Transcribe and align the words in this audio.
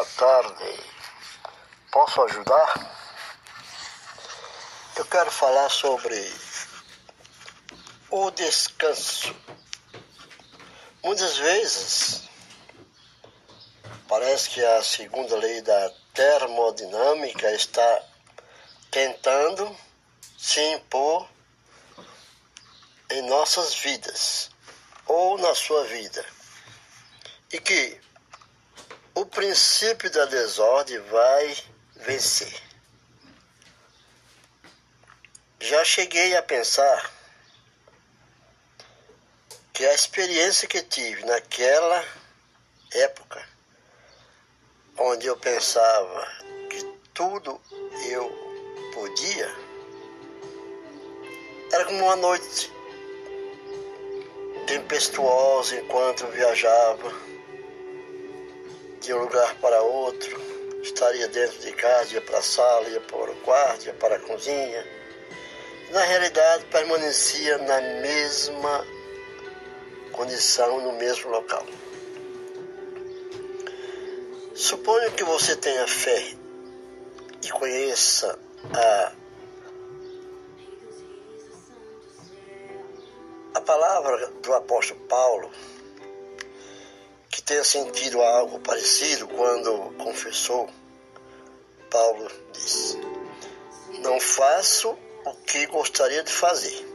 boa 0.00 0.06
tarde. 0.16 0.80
Posso 1.90 2.22
ajudar? 2.22 2.96
Eu 4.96 5.04
quero 5.04 5.30
falar 5.30 5.68
sobre 5.68 6.16
o 8.08 8.30
descanso. 8.30 9.34
Muitas 11.02 11.36
vezes 11.36 12.22
parece 14.08 14.50
que 14.50 14.64
a 14.64 14.82
segunda 14.82 15.36
lei 15.36 15.60
da 15.60 15.92
termodinâmica 16.14 17.52
está 17.52 18.02
tentando 18.90 19.76
se 20.38 20.62
impor 20.72 21.28
em 23.10 23.22
nossas 23.28 23.74
vidas 23.74 24.50
ou 25.06 25.36
na 25.36 25.54
sua 25.54 25.84
vida. 25.84 26.24
E 27.52 27.60
que 27.60 28.00
o 29.20 29.26
princípio 29.26 30.10
da 30.10 30.24
desordem 30.24 30.98
vai 31.00 31.54
vencer. 31.96 32.58
Já 35.60 35.84
cheguei 35.84 36.34
a 36.34 36.42
pensar 36.42 37.12
que 39.74 39.84
a 39.84 39.92
experiência 39.92 40.66
que 40.66 40.80
tive 40.80 41.22
naquela 41.26 42.02
época, 42.94 43.46
onde 44.96 45.26
eu 45.26 45.36
pensava 45.36 46.26
que 46.70 46.82
tudo 47.12 47.60
eu 48.08 48.26
podia, 48.94 49.54
era 51.70 51.84
como 51.84 52.04
uma 52.04 52.16
noite 52.16 52.72
tempestuosa 54.66 55.76
enquanto 55.76 56.26
viajava 56.28 57.12
de 59.00 59.14
um 59.14 59.18
lugar 59.18 59.54
para 59.56 59.80
outro, 59.80 60.38
estaria 60.82 61.26
dentro 61.28 61.58
de 61.60 61.72
casa, 61.72 62.14
ia 62.14 62.20
para 62.20 62.38
a 62.38 62.42
sala, 62.42 62.88
ia 62.88 63.00
para 63.00 63.30
o 63.30 63.36
quarto, 63.36 63.86
ia 63.86 63.94
para 63.94 64.16
a 64.16 64.20
cozinha. 64.20 64.86
Na 65.90 66.02
realidade, 66.02 66.66
permanecia 66.66 67.58
na 67.58 67.80
mesma 68.00 68.86
condição, 70.12 70.80
no 70.82 70.92
mesmo 70.92 71.30
local. 71.30 71.64
Suponho 74.54 75.10
que 75.12 75.24
você 75.24 75.56
tenha 75.56 75.86
fé 75.88 76.34
e 77.42 77.50
conheça 77.50 78.38
a, 78.74 79.12
a 83.54 83.60
palavra 83.62 84.26
do 84.42 84.54
apóstolo 84.54 85.00
Paulo 85.08 85.50
tenha 87.50 87.64
sentido 87.64 88.22
algo 88.22 88.60
parecido 88.60 89.26
quando 89.26 89.92
confessou, 89.98 90.70
Paulo 91.90 92.30
disse: 92.52 92.96
Não 93.98 94.20
faço 94.20 94.96
o 95.24 95.34
que 95.44 95.66
gostaria 95.66 96.22
de 96.22 96.30
fazer. 96.30 96.86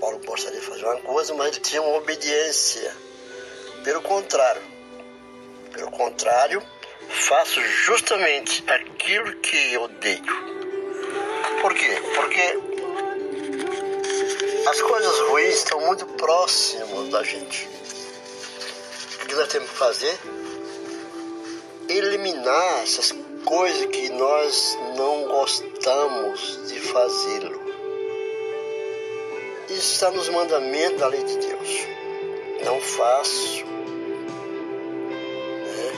Paulo 0.00 0.18
gostaria 0.24 0.58
de 0.58 0.64
fazer 0.64 0.82
uma 0.82 0.96
coisa, 1.02 1.34
mas 1.34 1.48
ele 1.48 1.60
tinha 1.60 1.82
uma 1.82 1.98
obediência. 1.98 2.96
Pelo 3.84 4.00
contrário, 4.00 4.62
pelo 5.70 5.90
contrário, 5.90 6.62
faço 7.10 7.60
justamente 7.60 8.64
aquilo 8.66 9.36
que 9.40 9.76
odeio. 9.76 10.24
Por 11.60 11.74
quê? 11.74 12.02
Porque 12.14 12.58
as 14.70 14.80
coisas 14.80 15.18
ruins 15.28 15.54
estão 15.56 15.80
muito 15.82 16.06
próximas 16.06 17.10
da 17.10 17.22
gente 17.22 17.74
que 19.34 19.40
nós 19.40 19.48
temos 19.48 19.70
que 19.70 19.76
fazer? 19.76 20.18
Eliminar 21.88 22.82
essas 22.82 23.12
coisas 23.44 23.86
que 23.86 24.08
nós 24.10 24.78
não 24.96 25.24
gostamos 25.24 26.68
de 26.68 26.78
fazê-lo. 26.78 27.60
Isso 29.68 29.94
está 29.94 30.10
nos 30.12 30.28
mandamentos 30.28 31.00
da 31.00 31.08
lei 31.08 31.24
de 31.24 31.36
Deus. 31.38 31.68
Não 32.64 32.80
faço. 32.80 33.64
Né? 35.66 35.92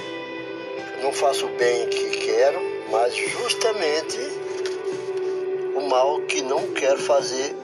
Não 1.03 1.12
faço 1.12 1.44
o 1.47 1.50
bem 1.50 1.89
que 1.89 2.10
quero, 2.10 2.59
mas 2.91 3.15
justamente 3.15 4.19
o 5.77 5.83
mal 5.89 6.22
que 6.22 6.41
não 6.41 6.72
quero 6.72 6.99
fazer 6.99 7.55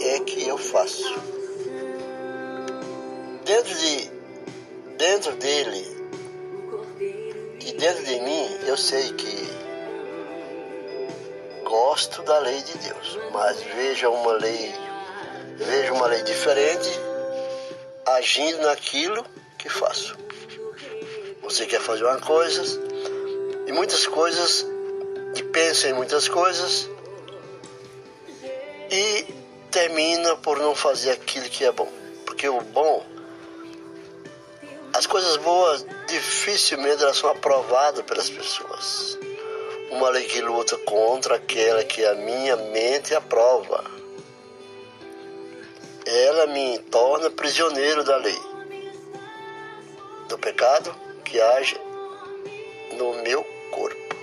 é 0.00 0.20
que 0.20 0.48
eu 0.48 0.56
faço. 0.56 1.14
Dentro 3.44 3.74
de 3.74 4.23
dentro 4.96 5.32
dele 5.36 5.94
e 7.60 7.72
dentro 7.72 8.04
de 8.04 8.20
mim, 8.20 8.58
eu 8.66 8.76
sei 8.76 9.12
que 9.12 9.54
gosto 11.64 12.22
da 12.22 12.38
lei 12.38 12.60
de 12.62 12.78
Deus, 12.78 13.18
mas 13.32 13.60
veja 13.62 14.08
uma 14.08 14.32
lei, 14.32 14.72
veja 15.56 15.92
uma 15.92 16.06
lei 16.06 16.22
diferente 16.22 16.90
agindo 18.06 18.62
naquilo 18.62 19.24
que 19.58 19.68
faço. 19.68 20.16
Você 21.42 21.66
quer 21.66 21.80
fazer 21.80 22.04
uma 22.04 22.20
coisa 22.20 22.62
e 23.66 23.72
muitas 23.72 24.06
coisas 24.06 24.66
e 25.34 25.42
pensa 25.42 25.88
em 25.88 25.92
muitas 25.94 26.28
coisas 26.28 26.88
e 28.90 29.26
termina 29.70 30.36
por 30.36 30.58
não 30.58 30.74
fazer 30.74 31.10
aquilo 31.10 31.48
que 31.48 31.64
é 31.64 31.72
bom, 31.72 31.90
porque 32.24 32.48
o 32.48 32.60
bom 32.60 33.13
as 34.94 35.06
coisas 35.06 35.36
boas 35.38 35.84
dificilmente 36.06 37.02
elas 37.02 37.16
são 37.16 37.28
aprovadas 37.28 38.04
pelas 38.04 38.30
pessoas. 38.30 39.18
Uma 39.90 40.08
lei 40.10 40.24
que 40.24 40.40
luta 40.40 40.76
contra 40.78 41.34
aquela 41.34 41.82
que 41.82 42.04
a 42.04 42.14
minha 42.14 42.54
mente 42.56 43.12
aprova. 43.12 43.84
Ela 46.06 46.46
me 46.46 46.78
torna 46.78 47.28
prisioneiro 47.30 48.04
da 48.04 48.16
lei, 48.18 48.38
do 50.28 50.38
pecado 50.38 50.94
que 51.24 51.40
age 51.40 51.76
no 52.96 53.14
meu 53.22 53.44
corpo. 53.72 54.14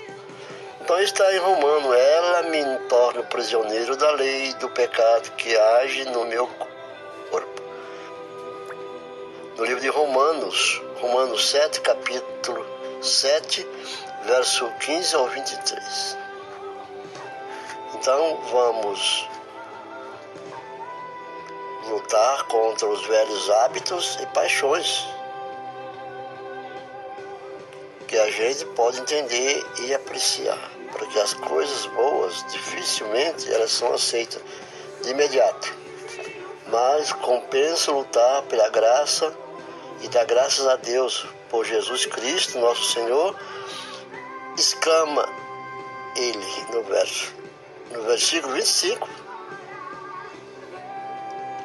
Então 0.79 0.99
está 1.01 1.35
em 1.35 1.39
Romano, 1.39 1.93
ela 1.93 2.43
me 2.43 2.63
torna 2.87 3.23
prisioneiro 3.23 3.97
da 3.97 4.11
lei, 4.11 4.53
do 4.53 4.69
pecado 4.69 5.31
que 5.31 5.55
age 5.57 6.05
no 6.05 6.25
meu 6.25 6.47
corpo 6.47 6.70
de 9.81 9.89
Romanos, 9.89 10.79
Romanos 10.99 11.49
7, 11.49 11.81
capítulo 11.81 12.63
7, 13.01 13.67
verso 14.25 14.69
15 14.79 15.15
ao 15.15 15.27
23. 15.27 16.17
Então 17.95 18.39
vamos 18.51 19.27
lutar 21.89 22.43
contra 22.43 22.87
os 22.87 23.03
velhos 23.07 23.49
hábitos 23.49 24.19
e 24.21 24.25
paixões 24.27 25.03
que 28.07 28.19
a 28.19 28.29
gente 28.29 28.63
pode 28.75 28.99
entender 28.99 29.65
e 29.79 29.95
apreciar, 29.95 30.59
porque 30.91 31.17
as 31.17 31.33
coisas 31.33 31.87
boas 31.87 32.45
dificilmente 32.51 33.51
elas 33.51 33.71
são 33.71 33.91
aceitas 33.95 34.43
de 35.01 35.09
imediato. 35.09 35.73
Mas 36.67 37.11
compensa 37.13 37.91
lutar 37.91 38.43
pela 38.43 38.69
graça 38.69 39.35
e 40.01 40.07
dá 40.09 40.23
graças 40.23 40.67
a 40.67 40.75
Deus 40.75 41.25
por 41.49 41.65
Jesus 41.65 42.05
Cristo, 42.05 42.59
nosso 42.59 42.91
Senhor, 42.91 43.35
exclama 44.57 45.27
ele 46.15 46.65
no 46.73 46.83
verso, 46.83 47.33
no 47.91 48.03
versículo 48.03 48.53
25. 48.53 49.07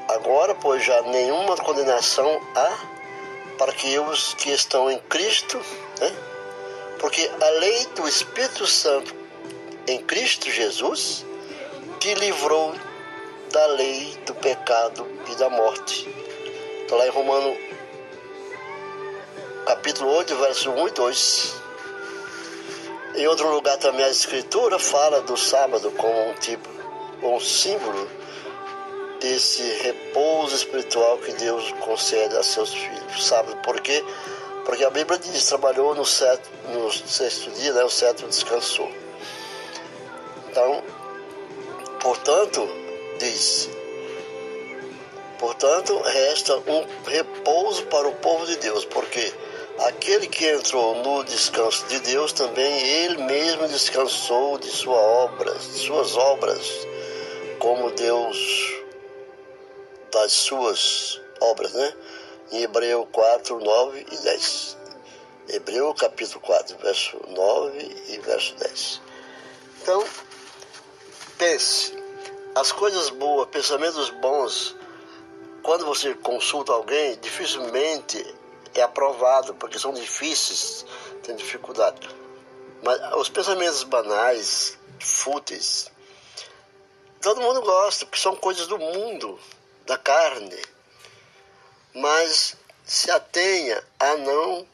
Agora, 0.08 0.54
pois 0.54 0.84
já 0.84 1.02
nenhuma 1.02 1.56
condenação 1.56 2.40
há 2.54 2.78
para 3.58 3.72
que 3.72 3.98
os 3.98 4.34
que 4.34 4.50
estão 4.50 4.90
em 4.90 4.98
Cristo, 5.00 5.58
né? 6.00 6.14
porque 6.98 7.30
a 7.40 7.50
lei 7.60 7.86
do 7.96 8.06
Espírito 8.06 8.66
Santo 8.66 9.14
em 9.86 10.02
Cristo 10.02 10.50
Jesus 10.50 11.24
te 11.98 12.14
livrou 12.14 12.74
da 13.50 13.66
lei 13.68 14.16
do 14.26 14.34
pecado 14.34 15.06
e 15.30 15.34
da 15.36 15.48
morte. 15.48 16.08
Está 16.82 16.96
lá 16.96 17.06
em 17.06 17.10
Romano 17.10 17.56
capítulo 19.66 20.12
8, 20.18 20.36
verso 20.36 20.70
1 20.70 20.86
e 20.86 20.90
2. 20.92 21.54
Em 23.16 23.26
outro 23.26 23.50
lugar 23.50 23.76
também 23.78 24.04
a 24.04 24.10
escritura 24.10 24.78
fala 24.78 25.20
do 25.22 25.36
sábado 25.36 25.90
como 25.90 26.30
um 26.30 26.34
tipo, 26.34 26.68
um 27.20 27.40
símbolo 27.40 28.08
desse 29.20 29.62
repouso 29.82 30.54
espiritual 30.54 31.18
que 31.18 31.32
Deus 31.32 31.72
concede 31.80 32.36
a 32.36 32.44
seus 32.44 32.72
filhos. 32.72 33.26
Sábado, 33.26 33.56
por 33.64 33.80
quê? 33.80 34.04
Porque 34.64 34.84
a 34.84 34.90
Bíblia 34.90 35.18
diz, 35.18 35.46
trabalhou 35.46 35.96
no, 35.96 36.04
sétimo, 36.06 36.54
no 36.72 36.92
sexto 36.92 37.50
dia, 37.50 37.72
né? 37.72 37.82
o 37.82 37.90
sétimo 37.90 38.28
descansou. 38.28 38.88
Então, 40.48 40.80
portanto, 42.00 42.68
diz, 43.18 43.68
portanto, 45.40 46.00
resta 46.02 46.56
um 46.56 46.86
repouso 47.04 47.84
para 47.86 48.06
o 48.06 48.14
povo 48.14 48.46
de 48.46 48.56
Deus, 48.58 48.84
porque 48.84 49.32
Aquele 49.78 50.26
que 50.26 50.48
entrou 50.48 51.02
no 51.02 51.22
descanso 51.24 51.84
de 51.86 52.00
Deus 52.00 52.32
também 52.32 52.82
ele 52.82 53.22
mesmo 53.24 53.68
descansou 53.68 54.56
de 54.56 54.70
sua 54.70 54.96
obra, 54.96 55.52
de 55.52 55.78
suas 55.78 56.16
obras, 56.16 56.86
como 57.58 57.90
Deus 57.90 58.38
das 60.10 60.32
suas 60.32 61.20
obras, 61.40 61.72
né? 61.72 61.94
Em 62.52 62.62
Hebreu 62.62 63.06
4, 63.12 63.60
9 63.60 64.06
e 64.10 64.16
10. 64.16 64.76
Hebreu 65.50 65.92
capítulo 65.94 66.40
4, 66.40 66.78
verso 66.78 67.20
9 67.28 68.02
e 68.08 68.18
verso 68.18 68.54
10. 68.56 69.00
Então, 69.82 70.02
pense, 71.36 71.92
as 72.54 72.72
coisas 72.72 73.10
boas, 73.10 73.46
pensamentos 73.48 74.08
bons, 74.08 74.74
quando 75.62 75.84
você 75.84 76.14
consulta 76.14 76.72
alguém, 76.72 77.18
dificilmente 77.20 78.24
é 78.80 78.84
aprovado, 78.84 79.54
porque 79.54 79.78
são 79.78 79.92
difíceis, 79.92 80.84
tem 81.22 81.36
dificuldade. 81.36 82.08
Mas 82.82 83.00
os 83.14 83.28
pensamentos 83.28 83.82
banais, 83.82 84.78
fúteis, 85.00 85.90
todo 87.20 87.40
mundo 87.40 87.62
gosta, 87.62 88.06
porque 88.06 88.20
são 88.20 88.36
coisas 88.36 88.66
do 88.66 88.78
mundo, 88.78 89.38
da 89.84 89.96
carne. 89.98 90.62
Mas 91.94 92.56
se 92.84 93.10
atenha 93.10 93.82
a 93.98 94.16
não 94.16 94.66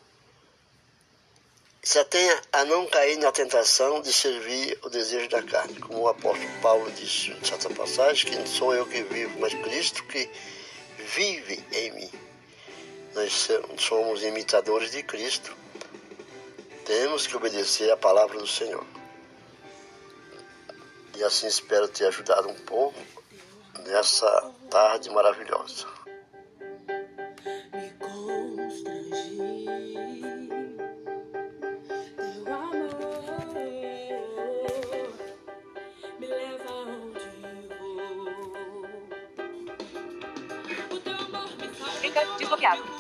se 1.83 1.99
atenha 1.99 2.41
a 2.53 2.65
não 2.65 2.87
cair 2.87 3.17
na 3.19 3.33
tentação 3.33 4.01
de 4.01 4.13
servir 4.13 4.79
o 4.83 4.89
desejo 4.89 5.29
da 5.29 5.43
carne, 5.43 5.81
como 5.81 6.03
o 6.03 6.09
apóstolo 6.09 6.49
Paulo 6.61 6.89
disse 6.93 7.33
em 7.33 7.45
certa 7.45 7.69
passagem, 7.71 8.31
que 8.31 8.39
não 8.39 8.47
sou 8.47 8.73
eu 8.73 8.87
que 8.87 9.03
vivo, 9.03 9.41
mas 9.41 9.53
Cristo 9.55 10.05
que 10.05 10.31
vive 10.99 11.65
em 11.73 11.82
somos 13.79 14.23
imitadores 14.23 14.91
de 14.91 15.03
Cristo. 15.03 15.57
Temos 16.85 17.27
que 17.27 17.37
obedecer 17.37 17.91
à 17.91 17.97
palavra 17.97 18.39
do 18.39 18.47
Senhor. 18.47 18.85
E 21.17 21.25
assim 21.25 21.47
espero 21.47 21.89
ter 21.89 22.07
ajudado 22.07 22.49
um 22.49 22.55
pouco 22.55 22.99
nessa 23.87 24.53
tarde 24.71 25.09
maravilhosa. 25.11 25.87
desbloqueado. 42.39 42.92